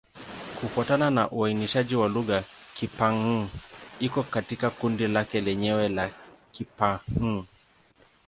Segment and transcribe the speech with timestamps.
[0.59, 3.47] Kufuatana na uainishaji wa lugha, Kipa-Hng
[3.99, 6.11] iko katika kundi lake lenyewe la
[6.51, 7.43] Kipa-Hng.